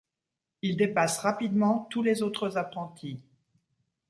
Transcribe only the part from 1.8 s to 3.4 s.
tous les autres apprentis.